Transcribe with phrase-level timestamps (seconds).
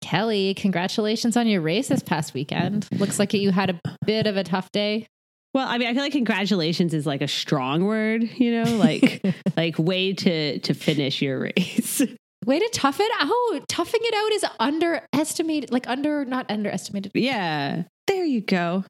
[0.00, 2.86] Kelly, congratulations on your race this past weekend.
[2.92, 5.06] Looks like you had a bit of a tough day.
[5.54, 9.24] Well, I mean, I feel like congratulations is like a strong word, you know, like
[9.56, 12.02] like way to to finish your race.
[12.44, 13.66] Way to tough it out.
[13.68, 17.12] Toughing it out is underestimated, like under, not underestimated.
[17.14, 17.84] Yeah.
[18.06, 18.84] There you go.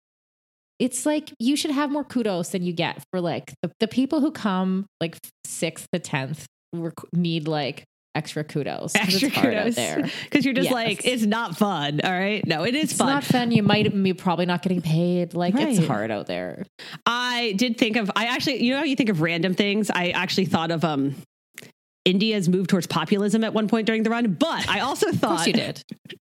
[0.80, 4.21] It's like you should have more kudos than you get for like the, the people
[4.21, 5.16] who come like
[5.46, 8.94] sixth to 10th rec- need like extra kudos.
[8.94, 9.74] Extra it's hard out kudos.
[9.76, 10.10] there.
[10.24, 10.72] Because you're just Yes.
[10.72, 12.00] like, it's not fun.
[12.02, 12.46] All right.
[12.46, 13.09] No, it is It's fun.
[13.09, 13.50] not fun.
[13.50, 15.34] You might be probably not getting paid.
[15.34, 16.64] Like it's hard out there.
[17.06, 19.91] I did think of I actually you know how you think of random things?
[19.91, 21.16] I actually thought of um
[22.05, 25.55] India's move towards populism at one point during the run, but I also thought you
[25.55, 25.83] did.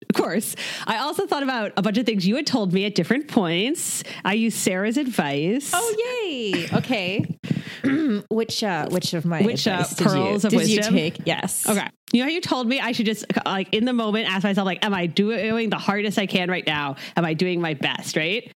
[0.09, 0.55] Of course.
[0.88, 4.04] I also thought about a bunch of things you had told me at different points.
[4.23, 5.72] I used Sarah's advice.
[5.73, 6.68] Oh yay!
[6.73, 7.38] Okay,
[8.30, 10.96] which uh, which of my Which, uh, pearls you, of did wisdom?
[10.96, 11.22] you take?
[11.26, 11.68] Yes.
[11.68, 11.88] Okay.
[12.13, 14.66] You know how you told me I should just like in the moment ask myself
[14.66, 16.96] like am I doing the hardest I can right now?
[17.18, 18.49] Am I doing my best, right?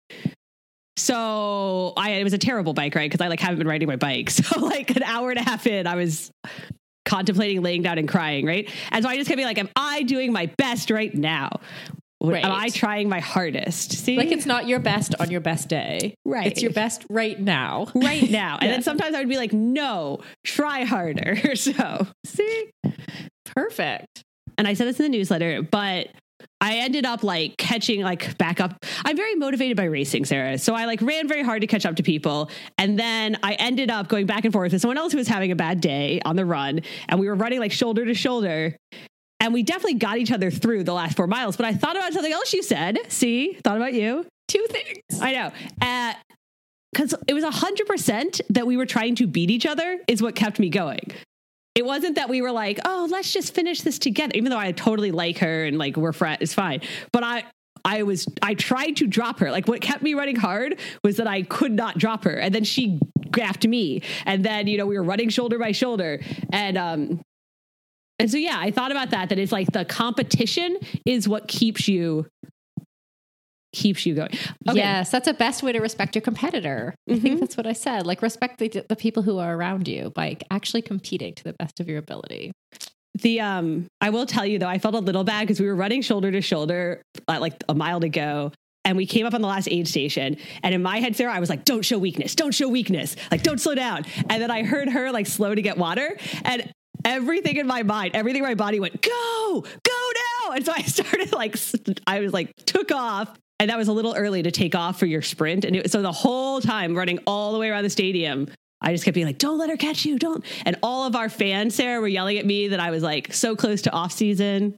[0.98, 3.96] So I it was a terrible bike ride because I like haven't been riding my
[3.96, 4.30] bike.
[4.48, 6.32] So like an hour and a half in, I was
[7.08, 8.70] contemplating laying down and crying, right?
[8.92, 11.60] And so I just kept be like, am I doing my best right now?
[12.20, 12.44] Right.
[12.44, 13.92] Am I trying my hardest?
[13.92, 14.18] See?
[14.18, 16.16] Like it's not your best on your best day.
[16.26, 16.48] Right.
[16.48, 17.88] It's your best right now.
[17.96, 18.58] right now.
[18.60, 21.38] And then sometimes I would be like, no, try harder.
[21.56, 22.70] So see?
[23.46, 24.24] Perfect.
[24.58, 26.08] and I said this in the newsletter, but
[26.60, 28.84] I ended up like catching like back up.
[29.06, 30.58] I'm very motivated by racing, Sarah.
[30.58, 32.50] So I like ran very hard to catch up to people.
[32.78, 35.52] And then I ended up going back and forth with someone else who was having
[35.52, 36.82] a bad day on the run.
[37.08, 38.76] And we were running like shoulder to shoulder.
[39.40, 41.56] And we definitely got each other through the last four miles.
[41.56, 42.98] But I thought about something else you said.
[43.10, 44.26] See, thought about you.
[44.48, 45.22] Two things.
[45.22, 45.52] I know.
[45.80, 46.14] Uh,
[46.94, 50.58] because it was 100% that we were trying to beat each other, is what kept
[50.58, 51.12] me going.
[51.78, 54.72] It wasn't that we were like, oh, let's just finish this together, even though I
[54.72, 56.82] totally like her and like we're friends, it's fine.
[57.12, 57.44] But I,
[57.86, 59.52] I was, I tried to drop her.
[59.52, 62.34] Like what kept me running hard was that I could not drop her.
[62.34, 64.02] And then she grabbed me.
[64.26, 66.20] And then, you know, we were running shoulder by shoulder.
[66.52, 67.22] And, um,
[68.18, 71.88] and so, yeah, I thought about that, that it's like the competition is what keeps
[71.88, 72.26] you,
[73.78, 74.30] keeps you going.
[74.68, 74.78] Okay.
[74.78, 76.96] Yes, that's the best way to respect your competitor.
[77.10, 77.22] I Mhm.
[77.22, 78.06] think that's what I said.
[78.08, 81.80] Like respect the, the people who are around you by actually competing to the best
[81.80, 82.52] of your ability.
[83.22, 85.76] The um, I will tell you though, I felt a little bad because we were
[85.76, 88.52] running shoulder to shoulder at like a mile to go.
[88.86, 90.38] And we came up on the last aid station.
[90.64, 93.18] And in my head, Sarah, I was like, don't show weakness, don't show weakness.
[93.32, 94.06] Like, don't slow down.
[94.30, 96.16] And then I heard her like slow to get water.
[96.46, 96.72] And
[97.08, 100.12] everything in my mind, everything in my body went, go, go
[100.46, 100.52] now.
[100.54, 101.56] And so I started like,
[102.06, 103.34] I was like, took off.
[103.60, 105.66] And that was a little early to take off for your sprint.
[105.66, 108.48] And it, so the whole time running all the way around the stadium,
[108.82, 110.20] I just kept being like, don't let her catch you.
[110.20, 110.46] Don't.
[110.64, 113.56] And all of our fans, Sarah, were yelling at me that I was like so
[113.56, 114.76] close to off season.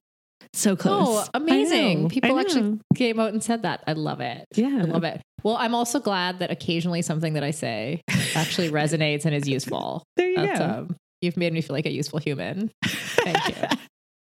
[0.53, 1.27] So close.
[1.27, 2.07] Oh, amazing.
[2.07, 3.83] People actually came out and said that.
[3.85, 4.45] I love it.
[4.55, 4.79] Yeah.
[4.81, 5.21] I love it.
[5.43, 8.01] Well, I'm also glad that occasionally something that I say
[8.35, 10.03] actually resonates and is useful.
[10.15, 10.65] There you That's, go.
[10.65, 12.71] um, you've made me feel like a useful human.
[12.85, 13.77] Thank you.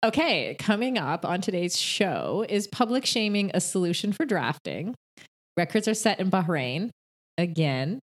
[0.05, 4.95] Okay, coming up on today's show is public shaming a solution for drafting.
[5.57, 6.91] Records are set in Bahrain
[7.39, 8.01] again.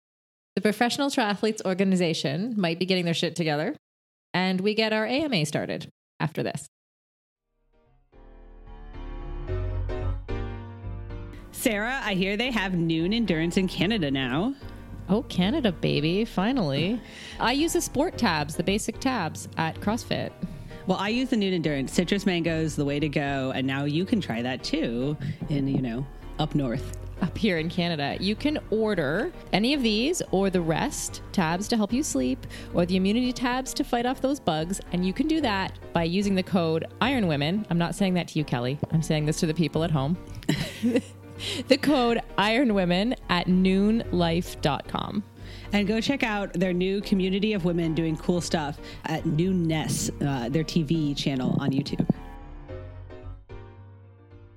[0.56, 3.76] The Professional Triathletes Organization might be getting their shit together.
[4.32, 6.66] And we get our AMA started after this.
[11.52, 14.54] Sarah, I hear they have Nuun endurance in Canada now.
[15.08, 16.24] Oh, Canada, baby.
[16.24, 17.00] Finally.
[17.38, 20.30] I use the sport tabs, the basic tabs at CrossFit.
[20.86, 21.92] Well, I use the Nuun endurance.
[21.92, 23.52] Citrus mangoes, the way to go.
[23.54, 25.16] And now you can try that too
[25.48, 26.06] in, you know,
[26.38, 26.96] up north.
[27.22, 28.16] up here in Canada.
[28.20, 32.84] You can order any of these or the rest tabs to help you sleep or
[32.84, 34.80] the immunity tabs to fight off those bugs.
[34.92, 37.64] And you can do that by using the code Iron Women.
[37.70, 38.78] I'm not saying that to you, Kelly.
[38.90, 40.18] I'm saying this to the people at home.
[41.68, 45.24] the code Iron Women at nuunlife.com.
[45.72, 50.48] And go check out their new community of women doing cool stuff at Noonness, uh,
[50.48, 52.08] their TV channel on YouTube.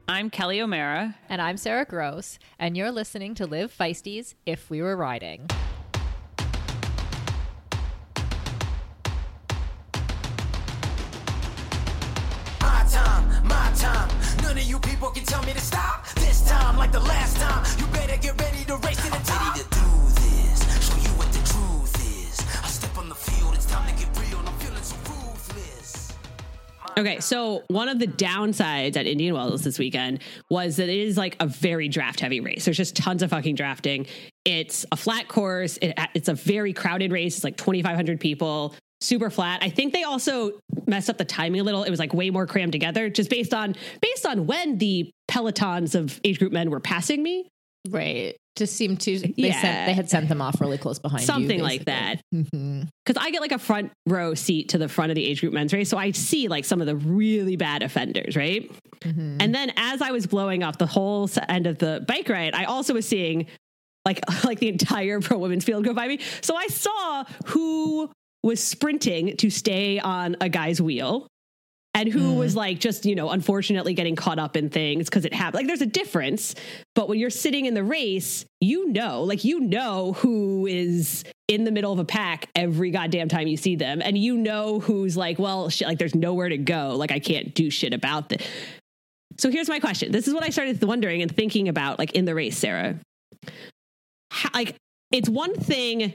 [0.10, 1.16] I'm Kelly O'Mara.
[1.28, 5.50] And I'm Sarah Gross, and you're listening to Live Feisties If We Were Riding.
[12.62, 14.27] My time, my time.
[14.48, 16.08] None of you people can tell me to stop.
[16.16, 19.58] This time, like the last time, you better get ready to race to the top.
[19.58, 19.86] Ready to do
[20.22, 22.40] this, show you what the truth is.
[22.64, 24.40] I step on the field, it's time to get real.
[24.40, 26.14] I'm feeling so ruthless.
[26.98, 31.18] Okay, so one of the downsides at Indian Wells this weekend was that it is
[31.18, 32.64] like a very draft heavy race.
[32.64, 34.08] There's just tons of fucking drafting.
[34.46, 35.78] It's a flat course.
[35.82, 37.36] It, it's a very crowded race.
[37.36, 38.76] It's like 2,500 people.
[39.02, 39.62] Super flat.
[39.64, 41.84] I think they also messed up the timing a little.
[41.84, 45.96] It was like way more crammed together, just based on based on when the pelotons
[45.96, 47.48] of age group men were passing me.
[47.90, 48.36] Right.
[48.56, 49.62] Just seemed to they Yeah.
[49.62, 52.22] sent they had sent them off really close behind you, Something like that.
[52.32, 55.42] hmm Because I get like a front row seat to the front of the age
[55.42, 55.90] group men's race.
[55.90, 58.70] So I see like some of the really bad offenders, right?
[59.02, 59.38] Mm-hmm.
[59.40, 62.64] And then as I was blowing up the whole end of the bike ride, I
[62.64, 63.46] also was seeing
[64.06, 66.20] like like the entire pro women's field go by me.
[66.42, 68.10] So I saw who
[68.48, 71.28] was sprinting to stay on a guy's wheel
[71.94, 72.58] and who was mm.
[72.58, 75.56] like just, you know, unfortunately getting caught up in things because it happened.
[75.56, 76.56] Like there's a difference,
[76.96, 81.66] but when you're sitting in the race, you know, like you know who is in
[81.66, 85.18] the middle of a pack every goddamn time you see them and you know who's
[85.18, 86.96] like, well, shit, like there's nowhere to go.
[86.96, 88.48] Like I can't do shit about this.
[89.38, 90.12] So here's my question.
[90.14, 92.98] This is what I started wondering and thinking about like in the race, Sarah.
[94.32, 94.76] How, like
[95.12, 96.14] it's one thing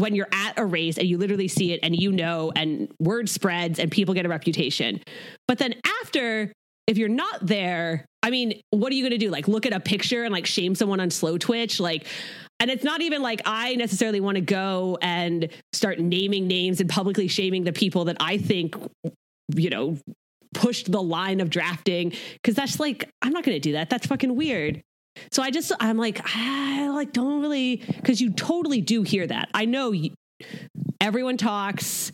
[0.00, 3.28] when you're at a race and you literally see it and you know and word
[3.28, 5.00] spreads and people get a reputation.
[5.46, 6.52] But then after
[6.86, 9.30] if you're not there, I mean, what are you going to do?
[9.30, 12.06] Like look at a picture and like shame someone on Slowtwitch like
[12.60, 16.88] and it's not even like I necessarily want to go and start naming names and
[16.88, 18.74] publicly shaming the people that I think
[19.54, 19.96] you know
[20.54, 24.06] pushed the line of drafting because that's like i'm not going to do that that's
[24.06, 24.80] fucking weird
[25.30, 29.48] so i just i'm like i like don't really because you totally do hear that
[29.54, 30.10] i know you,
[31.00, 32.10] everyone talks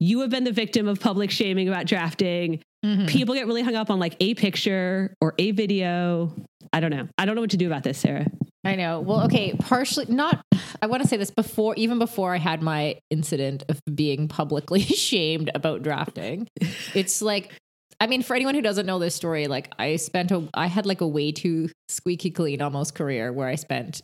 [0.00, 3.06] you have been the victim of public shaming about drafting Mm-hmm.
[3.06, 6.34] people get really hung up on like a picture or a video
[6.70, 8.26] i don't know i don't know what to do about this sarah
[8.64, 9.00] I know.
[9.00, 10.42] Well, okay, partially not
[10.80, 14.80] I want to say this before even before I had my incident of being publicly
[14.82, 16.48] shamed about drafting.
[16.94, 17.52] It's like
[18.00, 20.86] I mean, for anyone who doesn't know this story, like I spent a I had
[20.86, 24.02] like a way too squeaky clean almost career where I spent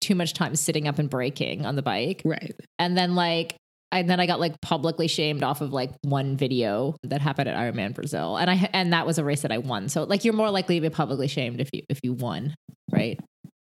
[0.00, 2.22] too much time sitting up and braking on the bike.
[2.24, 3.56] right And then like
[3.90, 7.56] and then I got like publicly shamed off of like one video that happened at
[7.56, 8.36] Ironman Brazil.
[8.36, 9.88] And I and that was a race that I won.
[9.88, 12.54] So like you're more likely to be publicly shamed if you if you won,
[12.90, 13.18] right?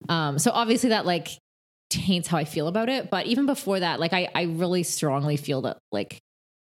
[0.08, 1.28] Um so obviously that like
[1.88, 5.37] taints how I feel about it, but even before that, like I I really strongly
[5.37, 6.20] feel that like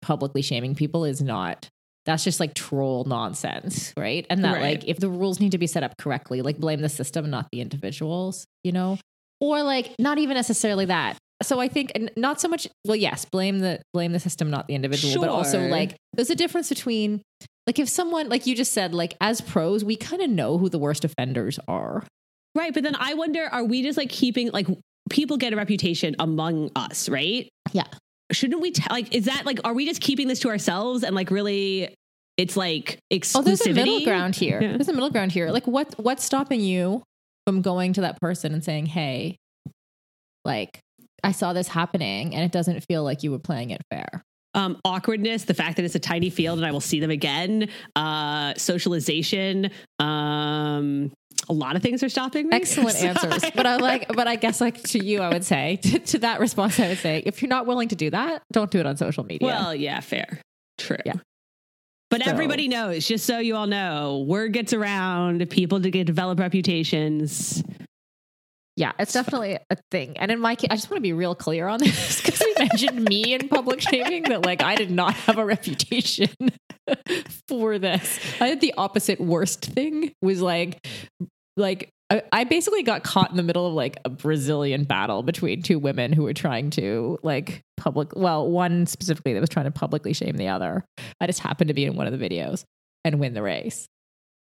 [0.02, 1.70] publicly shaming people is not
[2.06, 4.26] that's just like troll nonsense, right?
[4.30, 4.80] And that Right.
[4.80, 7.48] like if the rules need to be set up correctly, like blame the system, not
[7.52, 8.98] the individuals, you know?
[9.40, 11.18] Or like not even necessarily that.
[11.42, 14.76] So I think not so much well, yes, blame the blame the system, not the
[14.76, 17.22] individual, but also like there's a difference between
[17.68, 20.70] like if someone like you just said, like as pros, we kind of know who
[20.70, 22.04] the worst offenders are.
[22.56, 24.68] right but then i wonder are we just like keeping like
[25.10, 27.88] people get a reputation among us right Yeah.
[28.34, 31.16] Shouldn't we tell like is that like are we just keeping this to ourselves and
[31.16, 31.94] like really
[32.38, 34.62] it's like exclusivity Oh, there's a middle ground here.
[34.62, 34.72] Yeah.
[34.72, 35.52] There's a middle ground here.
[35.52, 37.04] Like what what's stopping you
[37.46, 39.38] from going to that person and saying, "Hey,
[40.44, 40.80] like
[41.24, 44.24] I saw this happening and it doesn't feel like you were playing it fair."
[44.56, 47.68] um awkwardness the fact that it's a tiny field and i will see them again
[47.96, 51.12] uh socialization um
[51.50, 53.52] a lot of things are stopping me Excellent answers.
[53.56, 56.40] But I like but I guess like to you I would say to, to that
[56.40, 58.98] response I would say if you're not willing to do that, don't do it on
[58.98, 59.46] social media.
[59.48, 60.40] well yeah fair
[60.78, 61.14] true Yeah.
[62.10, 66.06] But So- everybody knows, just so you all know, word gets around, people to get
[66.06, 67.64] develop reputations.
[68.76, 70.18] Yeah, it's definitely a thing.
[70.18, 72.54] And in my case, I just want to be real clear on this because we
[72.58, 76.30] mentioned me in public shaming that like I did not have a reputation
[77.48, 78.20] for this.
[78.42, 80.86] I had the opposite worst thing was like
[81.56, 85.62] like I, I basically got caught in the middle of like a Brazilian battle between
[85.62, 89.72] two women who were trying to like public well, one specifically that was trying to
[89.72, 90.84] publicly shame the other.
[91.22, 92.64] I just happened to be in one of the videos
[93.06, 93.88] and win the race.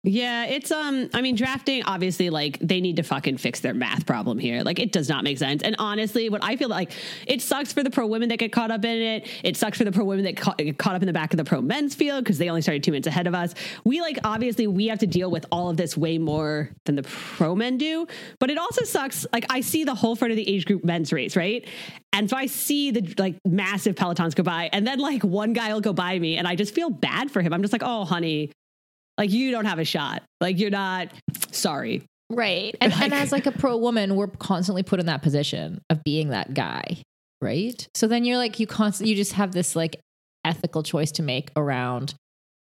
[0.07, 4.05] Yeah, it's um I mean drafting obviously like they need to fucking fix their math
[4.05, 4.61] problem here.
[4.63, 5.63] Like it does not make sense.
[5.63, 6.93] And honestly, what I feel like
[7.27, 9.27] it sucks for the pro women that get caught up in it.
[9.43, 11.39] It sucks for the pro women that ca- get caught up in the back of
[11.39, 13.55] the pro men's field because they only started 2 minutes ahead of us.
[13.85, 17.03] We like obviously we have to deal with all of this way more than the
[17.03, 18.07] pro men do,
[18.39, 21.15] but it also sucks like I see the whole front of the age group men's
[21.15, 21.67] race, right?
[22.13, 25.73] And so I see the like massive pelotons go by and then like one guy
[25.73, 27.55] will go by me and I just feel bad for him.
[27.55, 28.53] I'm just like, "Oh, honey,
[29.19, 30.23] like you don't have a shot.
[30.41, 31.09] Like you're not
[31.51, 32.03] sorry.
[32.31, 32.75] Right.
[32.81, 36.31] And, and as like a pro woman, we're constantly put in that position of being
[36.31, 37.03] that guy.
[37.41, 37.87] Right.
[37.95, 40.01] So then you're like, you constantly, you just have this like
[40.45, 42.15] ethical choice to make around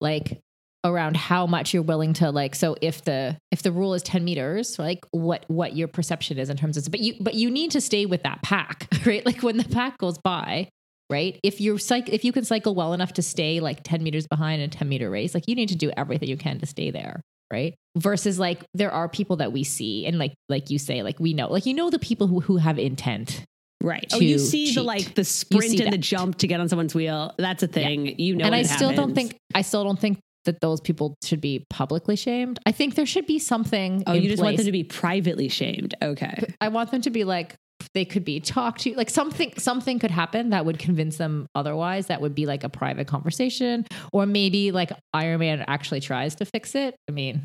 [0.01, 0.39] like,
[0.85, 4.25] around how much you're willing to like so if the if the rule is 10
[4.25, 7.73] meters like what what your perception is in terms of but you but you need
[7.73, 10.69] to stay with that pack right like when the pack goes by
[11.11, 14.27] right if you're cyc- if you can cycle well enough to stay like 10 meters
[14.27, 16.67] behind in a 10 meter race like you need to do everything you can to
[16.67, 17.21] stay there
[17.53, 21.19] right versus like there are people that we see and like like you say like
[21.19, 23.45] we know like you know the people who, who have intent
[23.81, 24.07] Right.
[24.13, 27.33] oh, you see the like the sprint and the jump to get on someone's wheel.
[27.39, 28.19] That's a thing.
[28.19, 31.41] You know, and I still don't think I still don't think that those people should
[31.41, 32.59] be publicly shamed.
[32.67, 34.03] I think there should be something.
[34.07, 35.95] Oh, you just want them to be privately shamed.
[36.03, 36.55] Okay.
[36.61, 37.55] I want them to be like
[37.95, 42.07] they could be talked to like something something could happen that would convince them otherwise
[42.07, 46.75] that would be like a private conversation or maybe like Ironman actually tries to fix
[46.75, 46.97] it.
[47.09, 47.45] I mean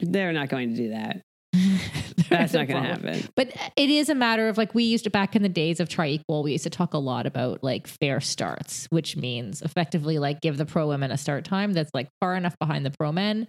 [0.00, 1.22] They're not going to do that.
[2.30, 3.28] That's not going to happen.
[3.36, 5.88] But it is a matter of like we used to back in the days of
[5.88, 10.40] TriEqual, we used to talk a lot about like fair starts, which means effectively like
[10.40, 13.46] give the pro women a start time that's like far enough behind the pro men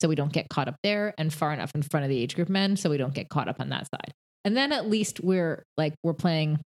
[0.00, 2.34] so we don't get caught up there and far enough in front of the age
[2.34, 4.12] group men so we don't get caught up on that side.
[4.44, 6.58] And then at least we're like we're playing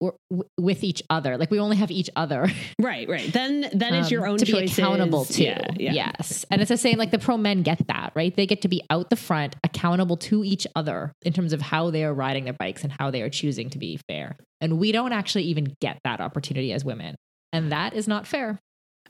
[0.00, 1.38] we're, w- with each other.
[1.38, 3.32] Like we only have each other Right, right.
[3.32, 5.44] Then then it's your um, own to be accountable to.
[5.44, 5.92] Yeah, yeah.
[5.92, 6.44] Yes.
[6.50, 8.34] And it's the same like the pro men get that, right?
[8.34, 11.90] They get to be out the front, accountable to each other in terms of how
[11.90, 14.36] they are riding their bikes and how they are choosing to be fair.
[14.60, 17.16] And we don't actually even get that opportunity as women.
[17.52, 18.58] And that is not fair.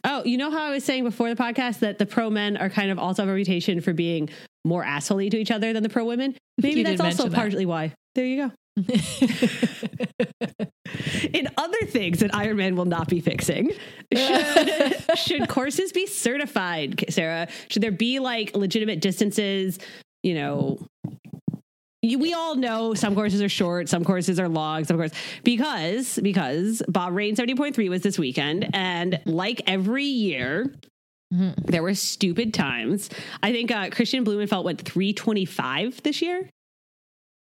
[0.05, 2.71] Oh, you know how I was saying before the podcast that the pro men are
[2.71, 4.29] kind of also have a reputation for being
[4.65, 6.37] more assholey to each other than the pro women?
[6.59, 7.37] Maybe that's also mention that.
[7.37, 7.93] partly why.
[8.17, 8.53] There you go.
[11.33, 13.73] In other things that Ironman will not be fixing,
[14.15, 17.49] should, should courses be certified, Sarah?
[17.69, 19.79] Should there be like legitimate distances?
[20.23, 20.79] You know,
[22.01, 26.19] you, we all know some courses are short, some courses are long, some courses because
[26.23, 30.75] because Bahrain seventy point three was this weekend, and like every year.
[31.35, 31.57] Mhm.
[31.67, 33.11] There were stupid times.
[33.43, 36.49] I think uh, Kristian Blummenfelt went 325 this year.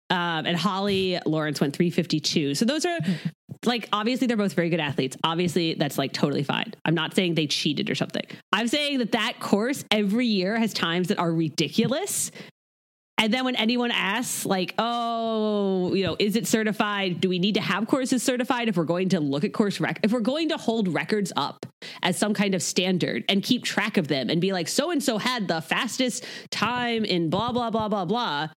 [0.09, 2.55] Um, and Holly Lawrence went 352.
[2.55, 2.99] So those are
[3.65, 5.17] like, obviously, they're both very good athletes.
[5.25, 6.73] Obviously, that's like totally fine.
[6.85, 8.25] I'm not saying they cheated or something.
[8.53, 12.31] I'm saying that that course every year has times that are ridiculous.
[13.19, 17.21] And then when anyone asks, like, oh, you know, is it certified?
[17.21, 20.01] Do we need to have courses certified if we're going to look at course rec?
[20.03, 21.65] If we're going to hold records up
[22.03, 25.03] as some kind of standard and keep track of them and be like, so and
[25.03, 28.49] so had the fastest time in blah, blah, blah, blah, blah,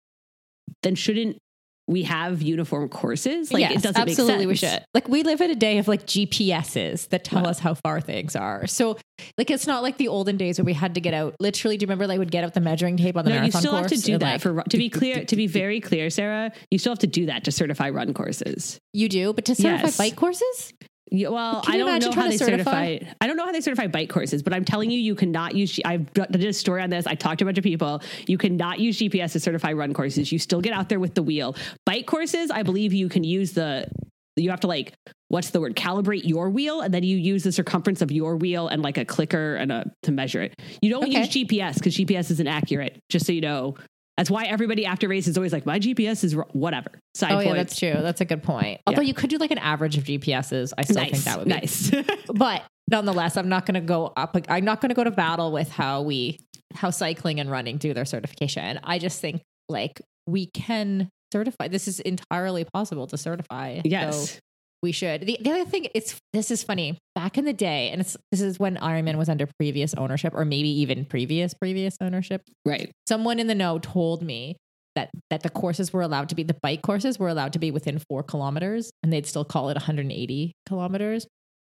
[0.83, 1.39] then shouldn't
[1.87, 3.51] we have uniform courses?
[3.51, 4.85] Like, yes, it doesn't absolutely make we should.
[4.93, 7.49] Like we live in a day of like GPSs that tell Wow.
[7.49, 8.67] us how far things are.
[8.67, 8.99] So
[9.39, 11.35] like it's not like the olden days where we had to get out.
[11.41, 13.41] Literally, do you remember like would get out the measuring tape on the No, you
[13.41, 15.25] marathon still have to do that like, for to be clear.
[15.25, 18.79] To be very clear, Sarah, you still have to do that to certify run courses.
[18.93, 19.97] You do, but to certify Yes.
[19.97, 20.75] bike courses,
[21.11, 22.97] Yeah, well, I don't know how they certify?
[22.97, 23.13] certify.
[23.21, 25.79] I don't know how they certify bike courses, but I'm telling you, you cannot use.
[25.85, 27.07] I've did a story on this.
[27.07, 28.03] I talked to a bunch of people.
[28.27, 30.31] You cannot use GPS to certify run courses.
[30.31, 31.57] You still get out there with the wheel.
[31.87, 33.89] Bike courses, I believe you can use the.
[34.37, 34.93] You have to like
[35.29, 35.77] what's the word?
[35.77, 39.05] Calibrate your wheel, and then you use the circumference of your wheel and like a
[39.05, 40.55] clicker and a to measure it.
[40.81, 41.19] You don't Okay.
[41.19, 42.99] use GPS because GPS isn't accurate.
[43.11, 43.75] Just so you know.
[44.19, 46.49] That's why everybody after race is always like, my GPS is wrong.
[46.53, 46.91] whatever.
[47.15, 47.47] Side oh point.
[47.47, 47.95] yeah, that's true.
[47.95, 48.81] That's a good point.
[48.85, 50.73] Although you could do like an average of GPSs.
[50.77, 51.11] I still nice.
[51.13, 51.93] think that would be nice.
[52.35, 54.37] but nonetheless, I'm not going to go up.
[54.49, 56.41] I'm not going to go to battle with how we,
[56.75, 58.81] how cycling and running do their certification.
[58.83, 61.69] I just think like we can certify.
[61.69, 63.83] This is entirely possible to certify.
[63.85, 64.33] yes.
[64.33, 64.39] So
[64.83, 65.23] we should.
[65.23, 66.99] The, the other thing, it's this is funny.
[67.15, 70.45] Back in the day, and it's this is when Ironman was under previous ownership, or
[70.45, 72.43] maybe even previous previous ownership.
[72.65, 72.91] right.
[73.09, 74.57] Someone in the know told me
[74.95, 77.71] that that the courses were allowed to be the bike courses were allowed to be
[77.71, 81.27] within four kilometers, and they'd still call it 180 kilometers.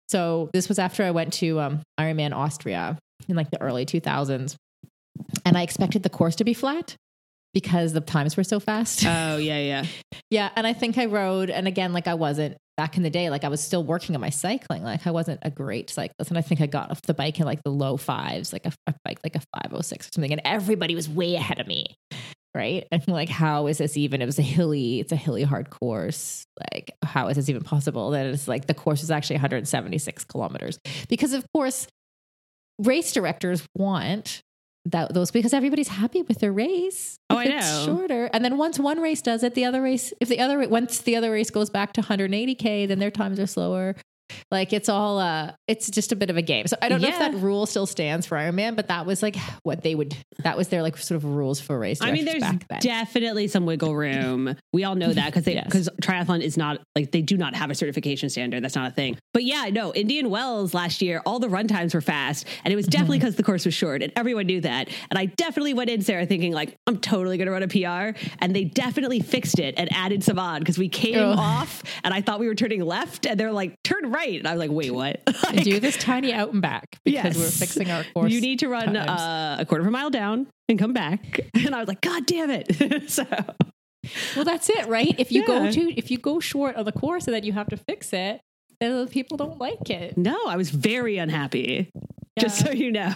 [0.10, 2.98] So this was after I went to um, Ironman Austria
[3.28, 4.56] in like the early 2000s,
[5.46, 6.96] and I expected the course to be flat
[7.54, 9.06] because the times were so fast.
[9.06, 9.86] Oh yeah, yeah.
[10.30, 13.30] Yeah, and I think I rode, and again, like I wasn't back in the day,
[13.30, 14.84] like I was still working on my cycling.
[14.84, 17.46] Like I wasn't a great cyclist, and I think I got off the bike in
[17.46, 20.32] like the low fives, like a, a bike like a five oh six or something,
[20.32, 21.96] and everybody was way ahead of me,
[22.56, 22.88] right?
[22.92, 24.22] And like, how is this even?
[24.22, 26.46] It was a hilly, it's a hilly hard course.
[26.72, 28.12] Like, how is this even possible?
[28.12, 30.80] That it's like the course is actually 176 kilometers
[31.10, 31.88] because, of course,
[32.80, 34.44] race directors want.
[34.92, 37.20] That, those because everybody's happy with their race.
[37.30, 37.86] Oh, I it's know.
[37.86, 38.30] shorter.
[38.32, 41.16] And then once one race does it, the other race, if the other once the
[41.16, 43.96] other race goes back to 180k, then their times are slower.
[44.52, 46.68] Like it's all uh it's just a bit of a game.
[46.68, 49.36] So I don't know if that rule still stands for Ironman, but that was like
[49.64, 52.00] what they would that was their like sort of rules for race.
[52.02, 52.44] I mean, there's
[52.82, 54.56] definitely some wiggle room.
[54.74, 55.66] We all know that because they Yes.
[55.66, 58.64] because triathlon is not like they do not have a certification standard.
[58.64, 59.18] That's not a thing.
[59.34, 62.76] But yeah, no, Indian Wells last year, all the run times were fast, and it
[62.76, 62.92] was Mm-hmm.
[62.92, 64.88] definitely because the course was short, and everyone knew that.
[65.10, 68.18] And I definitely went in Sarah thinking like I'm totally going to run a PR,
[68.40, 71.34] and they definitely fixed it and added some on because we came Oh.
[71.38, 74.52] off, and I thought we were turning left, and they're like turn right, and I
[74.54, 75.22] was like, wait, what?
[75.44, 78.32] Like, do this tiny out and back because we're fixing our course.
[78.32, 81.40] You need to run uh, a quarter of a mile down and come back.
[81.56, 83.10] And I was like, God damn it.
[83.10, 83.26] so
[84.36, 85.16] Well, that's it, right?
[85.18, 87.68] If you go to if you go short on the course and then you have
[87.70, 88.42] to fix it,
[88.80, 90.18] then the people don't like it.
[90.18, 91.90] No, I was very unhappy.
[92.40, 93.14] Just so you know.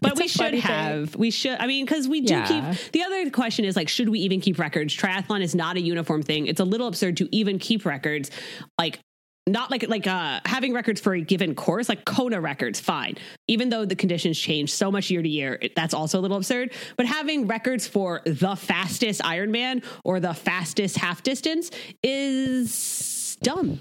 [0.00, 0.70] But It's we should funny thing.
[0.72, 1.14] have.
[1.14, 1.58] We should.
[1.60, 2.74] I mean, because we do Yeah.
[2.74, 2.92] keep.
[2.92, 4.96] The other question is like, should we even keep records?
[4.96, 6.46] Triathlon is not a uniform thing.
[6.46, 8.30] It's a little absurd to even keep records.
[8.78, 8.98] Like,
[9.46, 13.16] not like like uh having records for a given course, like Kona records, fine.
[13.48, 16.36] Even though the conditions change so much year to year, it- that's also a little
[16.36, 16.72] absurd.
[16.96, 21.70] But having records for the fastest Ironman or the fastest half distance
[22.02, 23.80] is dumb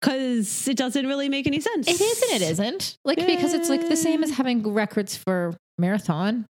[0.00, 1.88] because it doesn't really make any sense.
[1.88, 2.98] It is and it isn't.
[3.04, 6.46] Like because it's like the same as having records for marathon.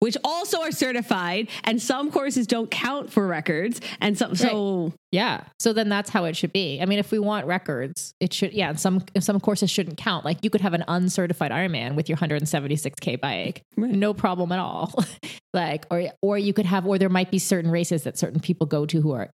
[0.00, 5.44] Which also are certified, and some courses don't count for records, and some so Yeah.
[5.58, 6.80] So then that's how it should be.
[6.80, 10.24] I mean, if we want records, it should yeah, some some courses shouldn't count.
[10.24, 13.62] Like you could have an uncertified Ironman with your 176k bike.
[13.76, 13.90] Right.
[13.90, 14.92] No problem at all.
[15.54, 18.66] like or or you could have or there might be certain races that certain people
[18.66, 19.30] go to who are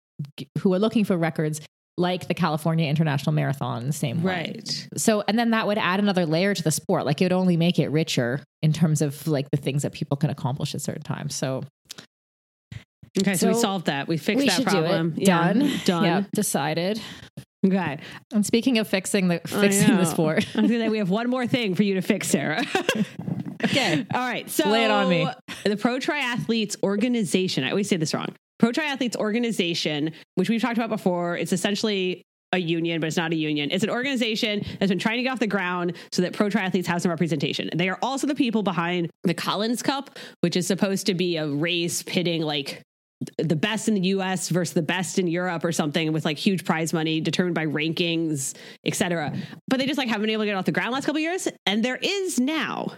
[0.60, 1.60] who are looking for records
[1.96, 4.54] like the California International Marathon, the same way.
[4.56, 4.88] right.
[4.96, 7.06] So, and then that would add another layer to the sport.
[7.06, 10.16] Like it would only make it richer in terms of like the things that people
[10.16, 11.34] can accomplish at certain times.
[11.34, 11.62] So
[13.20, 14.08] Okay, so, we solved that.
[14.08, 15.10] We fixed we that problem.
[15.10, 15.24] do it.
[15.26, 15.60] Done.
[15.60, 16.04] Yeah, done.
[16.04, 17.00] Yeah, decided.
[17.64, 17.98] Okay.
[18.32, 20.46] And speaking of fixing the fixing the sport.
[20.56, 22.64] I gonna we have one more thing for you to fix, Sarah.
[23.64, 24.04] Okay.
[24.12, 24.50] All right.
[24.50, 25.26] So Lay it on me.
[25.64, 27.64] The Pro Triathletes Organization.
[27.64, 28.34] I always say this wrong.
[28.58, 33.32] Pro Triathletes Organization, which we've talked about before, it's essentially a union, but it's not
[33.32, 33.70] a union.
[33.70, 36.86] It's an organization that's been trying to get off the ground so that pro triathletes
[36.86, 37.68] have some representation.
[37.74, 41.48] They are also the people behind the Collins Cup, which is supposed to be a
[41.48, 42.82] race pitting like
[43.38, 46.64] the best in the US versus the best in Europe or something with like huge
[46.64, 49.34] prize money determined by rankings, etc.
[49.68, 51.48] But they just like haven't been able to get off the ground last couple years.
[51.66, 52.92] And there is now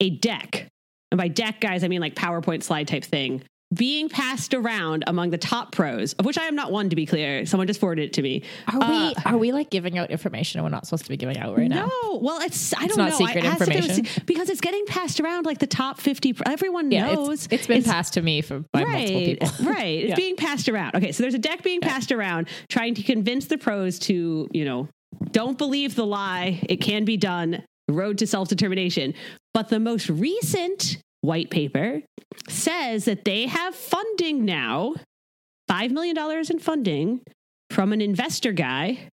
[0.00, 0.68] a deck.
[1.10, 3.42] And by deck, guys, I mean like PowerPoint slide type thing
[3.72, 7.06] being passed around among the top pros, of which I am not one to be
[7.06, 7.46] clear.
[7.46, 8.42] Someone just forwarded it to me.
[8.70, 11.38] Are we Uh, are we like giving out information we're not supposed to be giving
[11.38, 11.86] out right now?
[12.02, 13.16] No, well, it's I don't not know.
[13.26, 14.22] secret I asked it was- information?
[14.26, 16.34] because it's getting passed around like the top fifty.
[16.46, 19.48] Everyone Yeah, knows it's, it's been passed to me for by multiple right, people.
[19.72, 19.98] right.
[20.00, 20.14] It's Yeah.
[20.16, 20.94] being passed around.
[20.96, 24.64] Okay, so there's a deck being passed around trying to convince the pros to, you
[24.64, 24.88] know,
[25.30, 26.60] don't believe the lie.
[26.68, 27.62] It can be done.
[27.88, 29.14] Road to self determination.
[29.54, 32.02] But the most recent white paper
[32.48, 34.94] says that they have funding now
[35.70, 36.16] $5 million
[36.50, 37.20] in funding
[37.70, 39.08] from an investor guy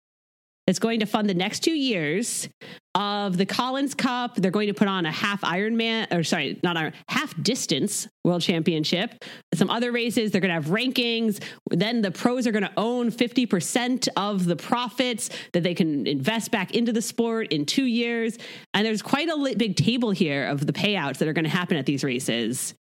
[0.69, 2.47] that's going to fund the next two years
[2.93, 4.35] of the Collins Cup.
[4.35, 8.43] They're going to put on a half Ironman, or sorry, not Iron, half distance world
[8.43, 9.15] championship.
[9.55, 11.41] Some other races, they're going to have rankings.
[11.71, 16.51] Then the pros are going to own 50% of the profits that they can invest
[16.51, 18.37] back into the sport in two years.
[18.75, 21.77] And there's quite a big table here of the payouts that are going to happen
[21.77, 22.75] at these races.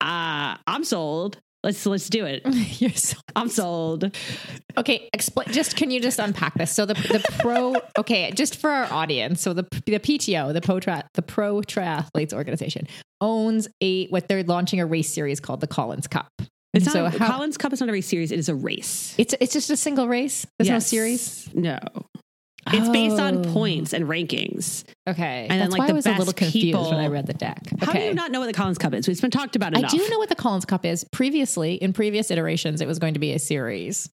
[0.00, 1.38] Uh, I'm sold.
[1.64, 2.42] Let's let's do it.
[2.80, 4.14] You're so I'm sold.
[4.76, 5.48] Okay, explain.
[5.50, 6.70] Just can you just unpack this?
[6.70, 7.74] So the the pro.
[7.98, 9.40] Okay, just for our audience.
[9.40, 12.86] So the the PTO, the pro tri, the Pro Triathletes Organization,
[13.22, 16.30] owns a what they're launching a race series called the Collins Cup.
[16.74, 18.30] It's so not, how- Collins Cup is not a race series.
[18.30, 19.14] It is a race.
[19.16, 20.46] It's it's just a single race.
[20.58, 21.48] There's no series.
[21.54, 21.78] No.
[22.72, 23.52] It's based on Oh.
[23.52, 24.84] points and rankings.
[25.08, 27.26] Okay, And then, like, why the I was a little best confused when I read
[27.26, 27.58] the deck.
[27.80, 29.06] How do you not know what the Collins Cup is?
[29.06, 29.90] It's been talked about I enough.
[29.90, 31.04] do know what the Collins Cup is.
[31.04, 34.08] Previously, in previous iterations, it was going to be a series.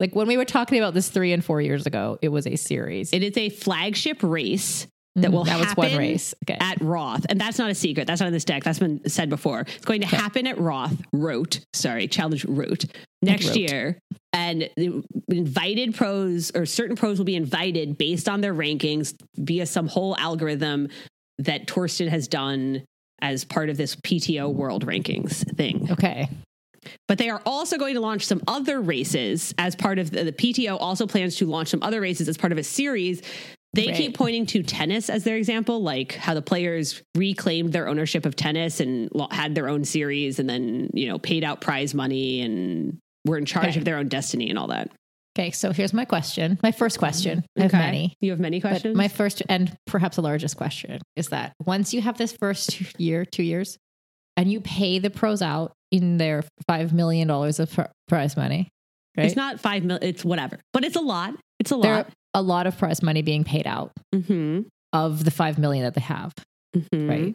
[0.00, 2.56] Like when we were talking about this three and four years ago, it was a
[2.56, 3.12] series.
[3.12, 6.34] It is a flagship race that Mhm, will that was one happen race.
[6.44, 6.56] Okay.
[6.60, 7.26] at Roth.
[7.28, 8.06] And that's not a secret.
[8.06, 8.62] That's not in this deck.
[8.64, 9.60] That's been said before.
[9.60, 12.84] It's going to happen at Roth, Rote, sorry, Challenge Rote,
[13.22, 13.98] next year.
[14.32, 19.66] And the invited pros or certain pros will be invited based on their rankings via
[19.66, 20.88] some whole algorithm
[21.38, 22.82] that Torsten has done
[23.22, 25.88] as part of this PTO world rankings thing.
[25.90, 26.28] okay.
[27.08, 30.32] But they are also going to launch some other races as part of the, the
[30.32, 30.76] PTO.
[30.78, 33.22] Also plans to launch some other races as part of a series.
[33.72, 33.96] They Right.
[33.96, 38.34] keep pointing to tennis as their example, like how the players reclaimed their ownership of
[38.36, 42.98] tennis and had their own series, and then you know paid out prize money and
[43.26, 43.78] were in charge Okay.
[43.78, 44.90] of their own destiny and all that.
[45.38, 45.50] Okay.
[45.50, 46.58] So here's my question.
[46.62, 47.44] My first question.
[47.58, 47.78] I have Okay.
[47.78, 48.14] many.
[48.22, 48.96] You have many But questions.
[48.96, 53.26] my first and perhaps the largest question is that once you have this first year,
[53.26, 53.76] two years,
[54.38, 58.68] and you pay the pros out in their $5 million of pr- prize money,
[59.16, 59.26] right?
[59.26, 59.98] It's not five mil.
[60.00, 61.34] It's whatever, but it's a lot.
[61.58, 62.08] It's a lot.
[62.34, 66.00] a lot of prize money being paid out hmm of the 5 million that they
[66.00, 66.32] have,
[66.92, 67.34] hmm right?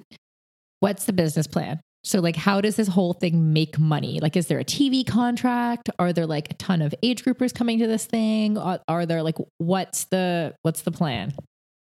[0.80, 1.80] What's the business plan?
[2.04, 4.20] So like how does this whole thing make money?
[4.20, 5.90] Like is there a TV contract?
[6.00, 8.58] Are there like a ton of age groupers coming to this thing?
[8.58, 11.34] Are, are there like what's the what's the plan?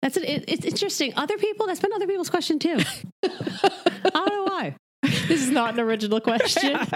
[0.02, 1.13] That's it, it, it's interesting.
[1.15, 1.67] Other people.
[1.67, 2.80] That's been other people's question too.
[3.23, 3.30] I
[4.13, 4.75] don't know why.
[5.28, 6.78] This is not an original question.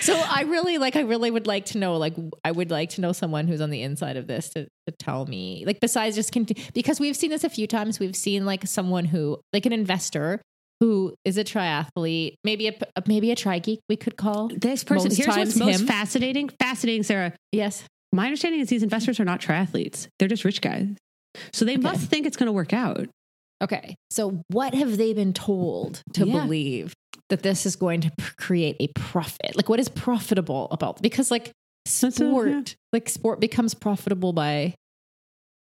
[0.00, 3.00] so I really like I really would like to know like I would like to
[3.00, 6.32] know someone who's on the inside of this to, to tell me like besides just
[6.74, 10.40] because we've seen this a few times we've seen like someone who like an investor
[10.80, 12.74] who is a triathlete maybe a
[13.06, 15.86] maybe a tri geek we could call This person, Most here's what's most him.
[15.86, 16.50] fascinating.
[16.60, 17.32] Fascinating, Sarah.
[17.52, 20.08] yes My understanding is these investors are not triathletes.
[20.18, 20.88] They're just rich guys.
[21.52, 23.08] So they must think it's going to work out.
[23.62, 26.42] okay so what have they been told to Yeah.
[26.42, 26.92] believe
[27.28, 29.56] that this is going to create a profit.
[29.56, 32.62] Like what is profitable about because like a- sport yeah.
[32.92, 34.74] like sport becomes profitable by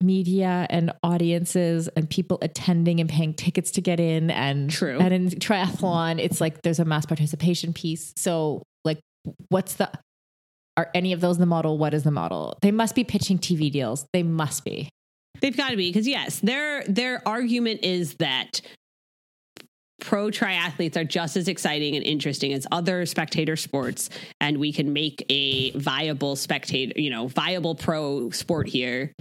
[0.02, 4.98] media and audiences and people attending and paying tickets to get in and True.
[4.98, 6.18] and in triathlon.
[6.18, 8.12] It's like there's a mass participation piece.
[8.16, 9.00] So like
[9.48, 9.90] what's the
[10.76, 11.78] are any of those the model?
[11.78, 12.58] What is the model?
[12.62, 14.06] They must be pitching tv deals.
[14.12, 14.88] They must be.
[15.40, 18.60] They've got to be because yes, their their argument is that
[20.02, 24.10] pro triathletes are just as exciting and interesting as other spectator sports,
[24.40, 29.12] and we can make a viable spectator, you know, viable pro sport here.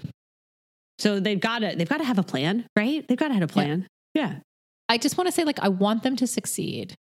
[0.99, 3.07] So they've got to they've got to have a plan, right?
[3.07, 3.87] They've got to have a plan.
[4.13, 4.39] Yeah.
[4.89, 6.95] i just want to say like i want them to succeed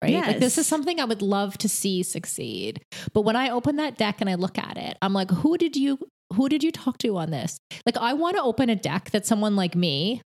[0.00, 2.80] right like this is something i would love to see succeed
[3.12, 5.74] but when i open that deck and i look at it i'm like who did
[5.74, 5.98] you
[6.34, 9.26] who did you talk to on this like i want to open a deck that
[9.26, 10.22] someone like me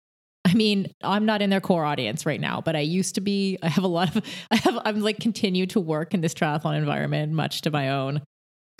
[0.46, 3.58] I mean, I'm not in their core audience right now, but I used to be.
[3.62, 6.78] I have a lot of, I have, I'm like continue to work in this triathlon
[6.78, 8.22] environment, much to my own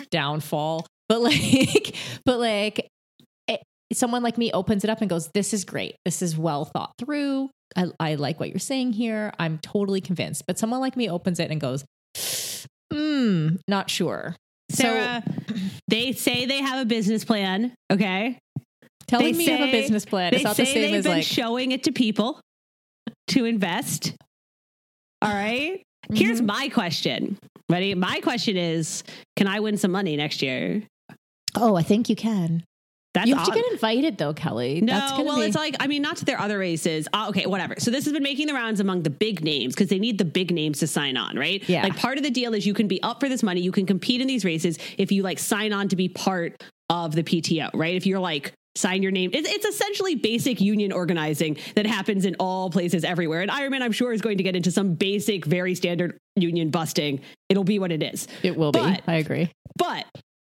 [0.09, 0.87] downfall.
[1.09, 2.87] But like, but like,
[3.49, 5.97] it, someone like me opens it up and goes, This is great.
[6.05, 7.49] This is well thought through.
[7.75, 9.33] I, I like what you're saying here.
[9.37, 10.45] I'm totally convinced.
[10.47, 11.83] But someone like me opens it and goes,
[12.93, 14.37] Hmm, not sure.
[14.71, 15.21] Sarah,
[15.89, 17.73] they say they have a business plan.
[17.91, 18.39] Okay.
[19.09, 20.71] So telling they me you have a say- business plan They is not say the
[20.71, 22.39] same they've as been like, showing it to people
[23.29, 24.13] to invest.
[25.21, 25.81] All right.
[26.13, 26.45] Here's Mhm.
[26.47, 27.37] my question.
[27.69, 27.95] Ready?
[27.95, 29.03] My question is
[29.35, 30.83] Can I win some money next year?
[31.55, 32.63] Oh, I think you can.
[33.17, 34.79] That's you have to get invited though, Kelly.
[34.81, 37.07] No, well, be, it's like I mean, not to their other races.
[37.11, 37.75] Uh, okay, whatever.
[37.79, 40.25] So this has been making the rounds among the big names because they need the
[40.25, 41.67] big names to sign on, right?
[41.67, 41.83] Yeah.
[41.83, 43.87] Like part of the deal is you can be up for this money, you can
[43.87, 47.71] compete in these races if you like sign on to be part of the PTO,
[47.73, 47.95] right?
[47.95, 52.35] If you're like sign your name, it's, it's essentially basic union organizing that happens in
[52.39, 53.41] all places everywhere.
[53.41, 57.21] And Ironman, I'm sure, is going to get into some basic, very standard union busting.
[57.49, 58.27] It'll be what it is.
[58.43, 58.79] it will be.
[58.79, 59.51] I agree.
[59.75, 60.05] But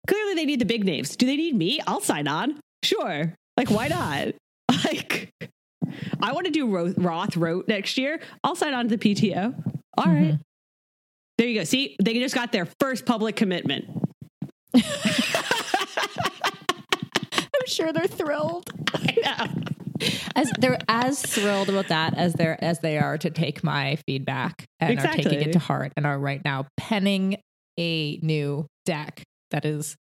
[0.09, 1.15] clearly they need the big names.
[1.15, 1.79] Do they need me?
[1.87, 2.59] I'll sign on.
[2.83, 3.33] Sure.
[3.57, 4.33] Like, why not?
[4.85, 5.29] Like,
[6.21, 8.19] I want to do Ro- Roth Rote next year.
[8.43, 9.53] I'll sign on to the PTO.
[9.97, 10.33] All right.
[10.33, 10.39] Mhm.
[11.37, 11.63] There you go.
[11.63, 13.85] See, they just got their first public commitment.
[14.75, 14.83] I'm
[17.65, 18.69] sure they're thrilled.
[18.93, 20.07] I know.
[20.35, 24.65] As they're as thrilled about that as they're as they are to take my feedback
[24.79, 27.37] and are taking it to heart and are right now penning
[27.77, 29.95] a new deck that is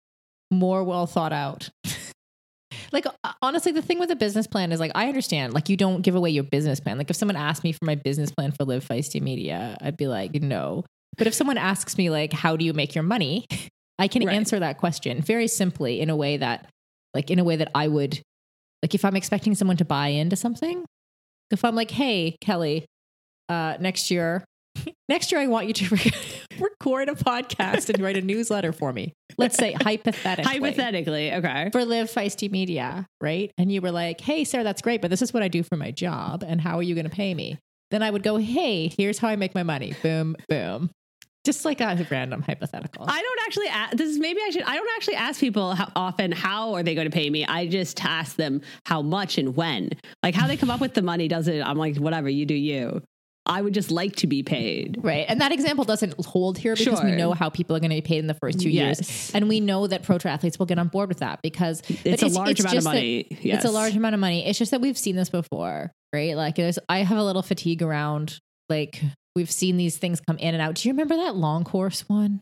[0.51, 1.69] more well thought out.
[2.93, 5.77] like uh, honestly, the thing with a business plan is like I understand, like you
[5.77, 6.99] don't give away your business plan.
[6.99, 10.07] Like if someone asked me for my business plan for Live Feisty Media, I'd be
[10.07, 10.85] like, no.
[11.19, 13.47] But if someone asks me like, how do you make your money?
[13.99, 14.37] I can Right.
[14.37, 16.69] answer that question very simply in a way that,
[17.15, 18.21] like, in a way that I would,
[18.83, 20.85] like, if I'm expecting someone to buy into something,
[21.51, 22.85] if I'm like, hey, Kelly,
[23.49, 24.45] uh, next year,
[25.09, 26.13] next year I want you to re-
[26.59, 29.13] record a podcast and write a newsletter for me.
[29.39, 30.53] Let's say hypothetically.
[30.53, 31.71] Hypothetically, okay.
[31.73, 33.51] For Live Feisty Media, right?
[33.59, 35.77] And you were like, hey, Sarah, that's great, but this is what I do for
[35.77, 36.45] my job.
[36.47, 37.59] And how are you going to pay me?
[37.91, 39.95] Then I would go, hey, here's how I make my money.
[40.03, 40.91] Boom, boom.
[41.45, 43.05] Just like a random hypothetical.
[43.09, 45.93] I don't actually ask, this is maybe I should I don't actually ask people how
[45.95, 47.47] often how are they going to pay me.
[47.47, 49.91] I just ask them how much and when.
[50.25, 53.01] Like how they come up with the money doesn't I'm like whatever, you do you.
[53.47, 54.99] I would just like to be paid.
[55.03, 55.25] Right.
[55.29, 58.01] And that example doesn't hold here because we know how people are going to be
[58.03, 58.99] paid in the first two Yes.
[58.99, 59.31] years.
[59.35, 62.27] And we know that pro triathletes will get on board with that because It's a
[62.29, 63.27] large amount of just that- money.
[63.43, 63.57] Yes.
[63.59, 64.45] It's a large amount of money.
[64.47, 66.37] It's just that we've seen this before, right?
[66.37, 69.01] Like there's I have a little fatigue around like
[69.37, 70.75] we've seen these things come in and out.
[70.75, 72.41] Do you remember that long course one?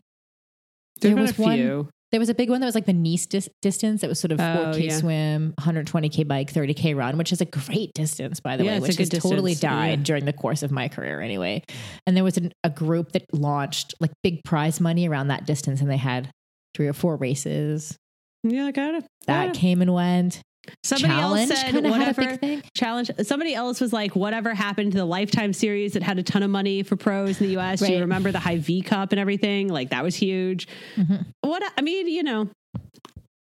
[1.01, 1.89] There's there was a one- few.
[2.15, 4.01] There was a big one that was like the Nice dis- distance.
[4.01, 4.97] It was sort of Oh, 4K yeah.
[4.99, 8.95] swim, 120K bike, 30K run, which is a great distance, by the Yeah, way, which
[8.95, 10.03] has good totally died Yeah.
[10.05, 11.61] during the course of my career anyway.
[12.07, 15.81] And there was an, a group that launched like big prize money around that distance,
[15.81, 16.29] and they had
[16.73, 17.97] three or four races
[18.45, 19.03] Yeah, I got it.
[19.27, 20.39] that came and went.
[20.83, 23.11] Somebody Challenge else said kinda had a whatever challenge.
[23.23, 26.49] Somebody else was like, whatever happened to the Lifetime series that had a ton of
[26.49, 27.79] money for pros in the U.S.
[27.79, 29.67] Do you remember the High V Cup and everything?
[29.69, 30.67] Like that was huge.
[30.95, 31.25] Mhm.
[31.41, 32.49] What I mean, you know,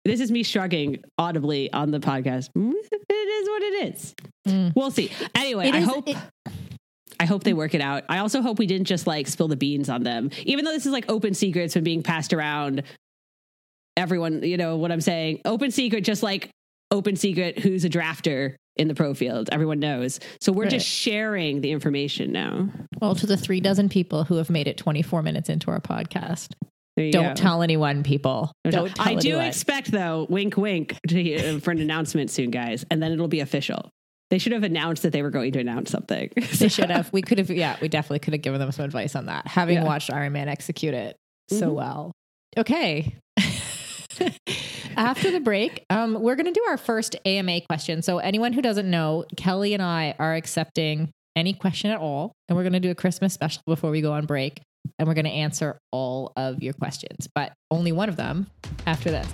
[0.04, 2.50] this is me shrugging audibly on the podcast.
[3.06, 4.14] It is what it is.
[4.48, 4.72] Mm.
[4.76, 5.10] We'll see.
[5.34, 6.08] Anyway, It I is- hope.
[6.08, 6.16] it-
[7.20, 8.02] I hope they work it out.
[8.08, 10.84] I also hope we didn't just like spill the beans on them, even though this
[10.84, 12.82] is like open secrets been being passed around.
[13.96, 15.40] Everyone, you know what I'm saying?
[15.44, 16.50] Open secret, just like
[16.94, 19.48] open secret, who's a drafter in the pro field.
[19.52, 20.18] Everyone knows.
[20.40, 20.70] So we're Right.
[20.72, 22.68] just sharing the information now.
[23.00, 26.52] Well, to the three dozen people who have made it 24 minutes into our podcast,
[26.96, 27.34] don't go.
[27.34, 28.52] tell anyone, people.
[28.68, 29.46] Don't tell I do anyone.
[29.46, 33.40] expect, though, wink, wink, to, uh, for an announcement soon, guys, and then it'll be
[33.40, 33.90] official.
[34.30, 36.30] They should have announced that they were going to announce something.
[36.58, 37.12] They should have.
[37.12, 37.50] We could have.
[37.50, 39.46] Yeah, we definitely could have given them some advice on that.
[39.46, 39.84] Having Yeah.
[39.84, 41.16] watched Ironman execute it
[41.50, 41.74] so Mhm.
[41.74, 42.12] well.
[42.56, 43.14] Okay.
[44.96, 48.02] After the break, um, we're going to do our first AMA question.
[48.02, 52.56] So, anyone who doesn't know, Kelly and I are accepting any question at all, and
[52.56, 54.60] we're going to do a Christmas special before we go on break,
[54.98, 58.46] and we're going to answer all of your questions, but only one of them
[58.86, 59.26] after this.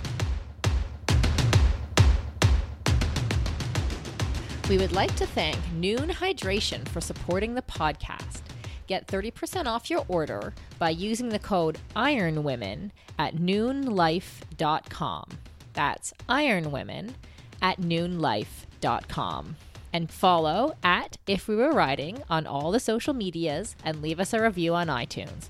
[4.69, 8.41] We would like to thank Nuun Hydration for supporting the podcast.
[8.87, 15.25] Get 30% off your order by using the code IRONWOMEN at nuunlife.com.
[15.73, 17.13] That's IRONWOMEN
[17.61, 19.55] at nuunlife.com.
[19.93, 24.33] And follow at If We Were Riding on all the social medias and leave us
[24.33, 25.49] a review on iTunes.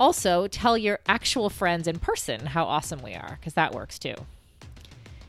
[0.00, 4.14] Also, tell your actual friends in person how awesome we are, because that works too.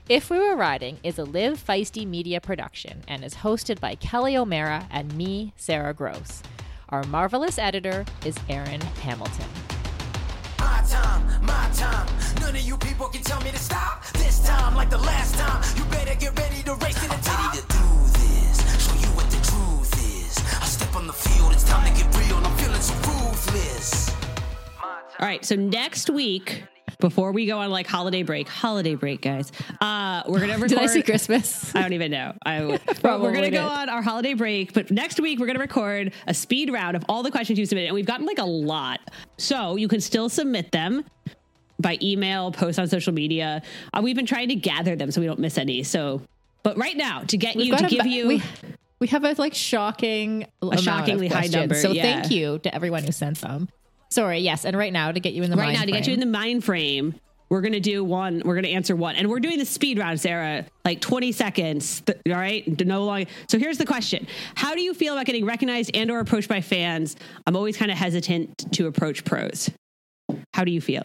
[0.10, 4.36] If We Were Riding is a Live Feisty media production and is hosted by Kelly
[4.36, 6.42] O'Mara and me, Sarah Gross.
[6.90, 9.62] Our marvelous editor is Aaron Hamilton.
[10.84, 12.08] My time, my time.
[12.41, 14.04] None of you people can tell me to stop.
[14.13, 17.54] This time, like the last time, you better get ready to race to the top.
[17.54, 17.88] Ready to do
[18.19, 20.38] this, show you what the truth is.
[20.62, 22.36] I step on the field, it's time to get real.
[22.36, 24.12] I'm feeling so ruthless.
[24.84, 25.46] All right.
[25.46, 26.65] So next week,
[27.00, 29.52] before we go on like holiday break, holiday break, guys,
[29.82, 30.70] uh, we're gonna record.
[30.70, 31.74] Did I see Christmas?
[31.76, 32.34] I don't even know.
[32.46, 32.80] I, we're
[33.32, 36.34] going to go on our holiday break, but next week we're going to record a
[36.34, 39.00] speed round of all the questions you submitted, and we've gotten like a lot.
[39.38, 41.06] So you can still submit them
[41.80, 43.62] by email, post on social media.
[43.94, 45.84] Uh, we've been trying to gather them so we don't miss any.
[45.84, 46.22] So,
[46.64, 48.28] but right now to get We've you to a give ba- you.
[48.28, 48.44] We,
[49.00, 52.04] we have a like shocking, of shockingly high number, So yeah.
[52.04, 53.68] thank you to everyone who sent them.
[54.13, 56.08] Sorry, yes, and right now to get you in the right mind now to get
[56.08, 56.32] you in frame.
[56.32, 57.15] the mind frame
[57.49, 59.15] we're gonna do one we're gonna answer one.
[59.15, 62.84] And we're doing the speed round sarah like 20 seconds th- all right?
[62.84, 64.28] No long so here's the question.
[64.56, 67.15] How do you feel about getting recognized and or approached by fans?
[67.45, 69.69] I'm always kind of hesitant to approach pros.
[70.54, 71.04] How do you feel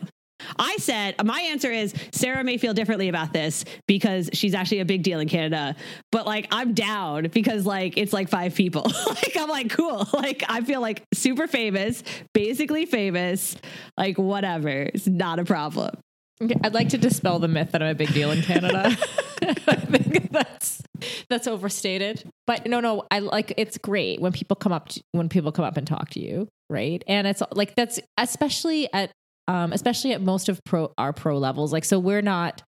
[0.58, 4.84] I said my answer is Sarah may feel differently about this because she's actually a
[4.84, 5.76] big deal in Canada,
[6.12, 8.82] but like I'm down because like it's like five people.
[9.06, 10.06] like I'm like cool.
[10.18, 12.02] Like I feel like super famous,
[12.34, 13.56] basically famous,
[13.96, 14.68] like whatever.
[14.68, 15.94] It's not a problem.
[16.42, 18.96] Okay, I'd like to dispel the myth that I'm a big deal in Canada.
[19.42, 20.82] I think that's
[21.28, 22.28] that's overstated.
[22.46, 25.64] But no, no, I like it's great when people come up to, when people come
[25.64, 27.02] up and talk to you, right?
[27.06, 29.10] And it's like that's especially at
[29.48, 31.72] um especially at most of pro our pro levels.
[31.72, 32.62] Like so we're not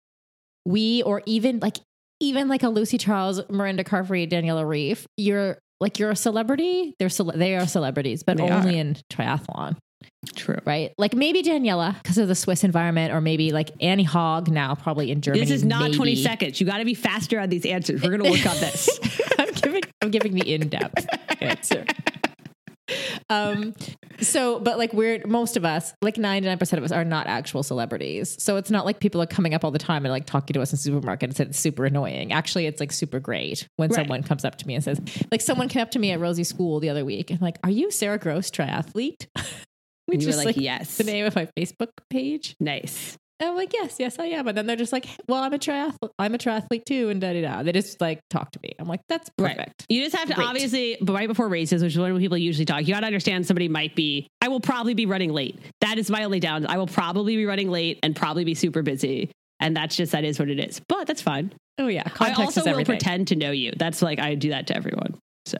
[0.66, 1.76] we or even like
[2.20, 6.94] even like a Lucy Charles, Mirinda Carfrae, Daniela Ryf, you're like you're a celebrity.
[6.98, 8.80] They're cele- they are celebrities, but They only are.
[8.80, 9.76] in triathlon
[10.34, 10.58] True.
[10.66, 10.92] right?
[10.98, 15.10] Like maybe Daniela because of the Swiss environment, or maybe like Anne Haug now, probably
[15.10, 15.40] in Germany.
[15.44, 15.96] This is not maybe.
[15.96, 16.60] 20 seconds.
[16.60, 18.02] You got to be faster on these answers.
[18.02, 19.00] We're going to work on this.
[19.38, 21.06] I'm giving I'm giving the in depth
[21.40, 21.84] answer.
[23.28, 23.74] Um,
[24.20, 28.36] so, but like we're most of us, like 99% of us are not actual celebrities.
[28.42, 30.60] So it's not like people are coming up all the time and like talking to
[30.60, 32.32] us in supermarkets and it's super annoying.
[32.32, 33.96] Actually, it's like super great when Right.
[33.96, 35.00] someone comes up to me and says,
[35.30, 37.70] like someone came up to me at Rosie's school the other week and like, are
[37.70, 39.26] you Sarah Gross triathlete?
[40.06, 40.96] Which you is like, yes.
[40.96, 42.56] the name of my Facebook page.
[42.58, 43.16] Nice.
[43.40, 44.48] I'm like, yes, yes, I am.
[44.48, 46.10] And then they're just like, well, I'm a triathlete.
[46.18, 47.08] I'm a triathlete too.
[47.08, 47.62] And da da da.
[47.62, 48.72] They just like talk to me.
[48.78, 49.58] I'm like, that's perfect.
[49.58, 49.72] Right.
[49.88, 50.46] You just have to Great.
[50.46, 53.46] obviously, but right before races, which is when people usually talk, you got to understand
[53.46, 54.26] somebody might be.
[54.42, 55.58] I will probably be running late.
[55.80, 56.66] That is my only down.
[56.66, 60.24] I will probably be running late and probably be super busy, and that's just that
[60.24, 60.80] is what it is.
[60.88, 61.52] But that's fine.
[61.78, 62.04] Oh yeah.
[62.20, 63.72] I also will pretend to know you.
[63.76, 65.18] That's like I do that to everyone.
[65.46, 65.56] So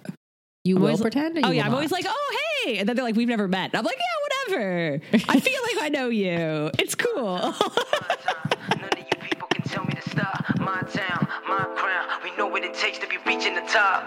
[0.65, 1.39] You I'm will always- pretend.
[1.43, 3.71] Oh yeah, I'm always like, oh hey, and then they're like, we've never met.
[3.73, 5.01] And I'm like, yeah, whatever.
[5.29, 6.71] I feel like I know you.
[6.79, 7.37] It's cool.
[7.37, 10.59] None of you people can tell me to stop.
[10.59, 12.07] My town, my crown.
[12.23, 14.05] We know what it takes to be reaching the top.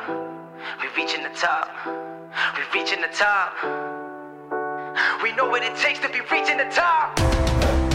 [0.82, 1.70] We reaching the top.
[2.58, 3.54] We reaching the top.
[5.22, 7.93] We know what it takes to be reaching the top.